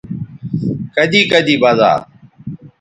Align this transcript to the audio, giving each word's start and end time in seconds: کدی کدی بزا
کدی 0.95 1.21
کدی 1.31 1.53
بزا 1.61 1.93